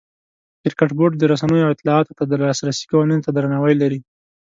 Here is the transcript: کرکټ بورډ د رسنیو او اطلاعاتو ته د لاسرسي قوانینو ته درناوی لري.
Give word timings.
کرکټ 0.63 0.91
بورډ 0.97 1.13
د 1.17 1.23
رسنیو 1.31 1.65
او 1.67 1.73
اطلاعاتو 1.75 2.17
ته 2.17 2.23
د 2.27 2.33
لاسرسي 2.41 2.83
قوانینو 2.91 3.23
ته 3.25 3.31
درناوی 3.35 3.75
لري. 3.81 3.99